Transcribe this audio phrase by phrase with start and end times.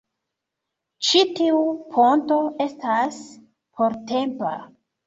[1.09, 1.61] Ĉi tiu
[1.99, 3.23] ponto estas
[3.77, 4.57] portempa